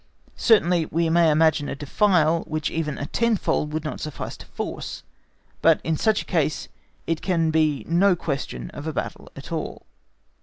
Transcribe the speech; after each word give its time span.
Certainly, 0.35 0.87
we 0.87 1.11
may 1.11 1.29
imagine 1.29 1.69
a 1.69 1.75
defile 1.75 2.39
which 2.47 2.71
even 2.71 2.95
tenfold 3.11 3.71
would 3.71 3.83
not 3.83 3.99
suffice 3.99 4.35
to 4.37 4.47
force, 4.47 5.03
but 5.61 5.79
in 5.83 5.95
such 5.95 6.23
a 6.23 6.25
case 6.25 6.69
it 7.05 7.21
can 7.21 7.51
be 7.51 7.85
no 7.87 8.15
question 8.15 8.71
of 8.71 8.87
a 8.87 8.93
battle 8.93 9.31
at 9.35 9.51
all. 9.51 9.85